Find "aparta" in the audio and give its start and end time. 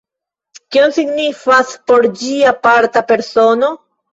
2.55-3.07